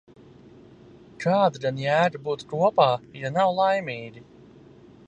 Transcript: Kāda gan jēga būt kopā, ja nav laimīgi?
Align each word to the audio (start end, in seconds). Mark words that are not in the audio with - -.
Kāda 1.25 1.61
gan 1.67 1.83
jēga 1.83 2.23
būt 2.29 2.45
kopā, 2.55 2.89
ja 3.21 3.33
nav 3.39 3.55
laimīgi? 3.61 4.27